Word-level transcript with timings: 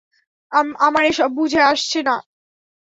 আমার 0.79 1.03
এসব 1.03 1.29
বুঝে 1.31 1.61
আসছে 1.63 1.99
না। 2.03 2.15